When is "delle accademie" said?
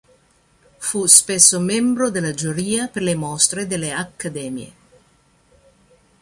3.67-4.73